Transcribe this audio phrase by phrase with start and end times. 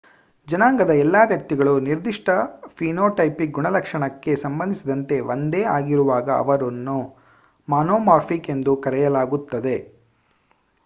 [0.47, 2.29] ಜನಾಂಗದ ಎಲ್ಲ ವ್ಯಕ್ತಿಗಳು ನಿರ್ದಿಷ್ಟ
[2.77, 6.97] ಫಿನೋಟೈಪಿಕ್ ಗುಣಲಕ್ಷಣಕ್ಕೆ ಸಂಬಂಧಿಸಿದಂತೆ ಒಂದೇ ಆಗಿರುವಾಗ ಅವರನ್ನು
[7.67, 9.75] ಮೊನೊಮಾರ್ಫಿಕ್ ಎಂದು ಕರೆಯಲಾಗುತ್ತದೆ